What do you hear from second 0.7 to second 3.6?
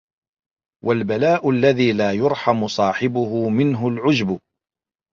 وَالْبَلَاءُ الَّذِي لَا يُرْحَمُ صَاحِبُهُ